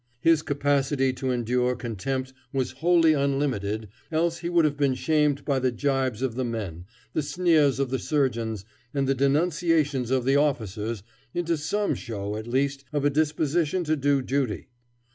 His 0.21 0.41
capacity 0.41 1.13
to 1.13 1.29
endure 1.29 1.75
contempt 1.75 2.33
was 2.51 2.71
wholly 2.81 3.13
unlimited, 3.13 3.87
else 4.11 4.39
he 4.39 4.49
would 4.49 4.65
have 4.65 4.75
been 4.75 4.95
shamed 4.95 5.45
by 5.45 5.59
the 5.59 5.71
gibes 5.71 6.23
of 6.23 6.33
the 6.33 6.43
men, 6.43 6.85
the 7.13 7.21
sneers 7.21 7.77
of 7.79 7.91
the 7.91 7.99
surgeons, 7.99 8.65
and 8.95 9.07
the 9.07 9.13
denunciations 9.13 10.09
of 10.09 10.25
the 10.25 10.37
officers, 10.37 11.03
into 11.35 11.55
some 11.55 11.93
show, 11.93 12.35
at 12.35 12.47
least, 12.47 12.83
of 12.91 13.05
a 13.05 13.11
disposition 13.11 13.83
to 13.83 13.95
do 13.95 14.23
duty. 14.23 14.69